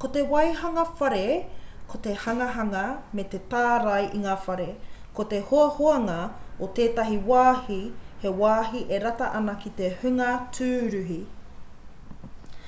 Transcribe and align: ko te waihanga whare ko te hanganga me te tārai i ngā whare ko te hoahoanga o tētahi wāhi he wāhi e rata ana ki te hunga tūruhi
ko 0.00 0.08
te 0.14 0.22
waihanga 0.32 0.82
whare 0.98 1.28
ko 1.92 2.00
te 2.06 2.12
hanganga 2.24 2.82
me 3.20 3.24
te 3.34 3.40
tārai 3.54 4.02
i 4.18 4.22
ngā 4.24 4.34
whare 4.48 4.66
ko 5.20 5.26
te 5.30 5.40
hoahoanga 5.52 6.18
o 6.66 6.70
tētahi 6.80 7.18
wāhi 7.32 7.80
he 8.26 8.34
wāhi 8.42 8.82
e 8.98 8.98
rata 9.06 9.30
ana 9.40 9.54
ki 9.64 9.74
te 9.80 9.88
hunga 10.04 10.32
tūruhi 10.58 11.18